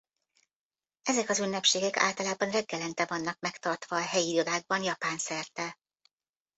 [1.01, 5.79] Ezek az ünnepségek általában reggelente vannak megtartva a helyi irodákban Japán-szerte.